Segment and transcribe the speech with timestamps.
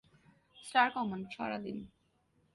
[0.57, 1.77] Star command, সাড়া দিন।